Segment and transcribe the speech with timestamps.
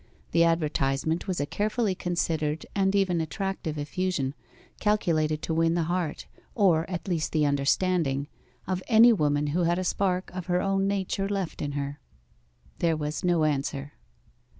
[0.31, 4.33] The advertisement was a carefully considered and even attractive effusion,
[4.79, 8.27] calculated to win the heart, or at least the understanding,
[8.65, 11.99] of any woman who had a spark of her own nature left in her.
[12.79, 13.93] There was no answer.